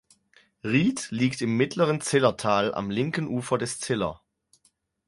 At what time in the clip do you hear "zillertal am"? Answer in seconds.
2.01-2.89